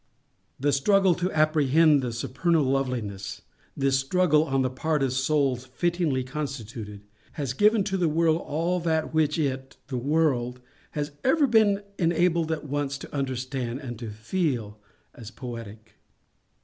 The 0.59 0.71
struggle 0.71 1.13
to 1.13 1.31
apprehend 1.31 2.01
the 2.01 2.11
supernal 2.11 2.63
Loveliness—this 2.63 3.99
struggle, 3.99 4.45
on 4.45 4.63
the 4.63 4.69
part 4.71 5.03
of 5.03 5.13
souls 5.13 5.65
fittingly 5.67 6.23
constituted—has 6.23 7.53
given 7.53 7.83
to 7.83 7.97
the 7.97 8.09
world 8.09 8.41
all 8.43 8.81
_that 8.81 9.13
_which 9.13 9.37
it 9.37 9.77
(the 9.89 9.99
world) 9.99 10.59
has 10.93 11.11
ever 11.23 11.45
been 11.45 11.83
enabled 11.99 12.51
at 12.51 12.65
once 12.67 12.97
to 12.97 13.13
understand 13.15 13.77
and 13.79 13.99
_to 13.99 14.11
feel 14.11 14.79
_as 15.15 15.35
poetic. 15.35 15.93